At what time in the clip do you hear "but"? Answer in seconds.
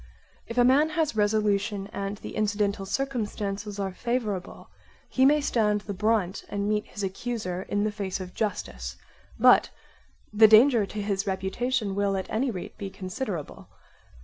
9.37-9.69